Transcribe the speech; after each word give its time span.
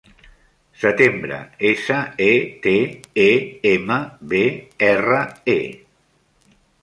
Setembre: 0.83 1.35
essa, 1.71 1.97
e, 2.29 2.31
te, 2.63 2.73
e, 3.27 3.29
ema, 3.73 3.99
be, 4.33 4.43
erra, 4.91 5.19
e. 5.59 5.63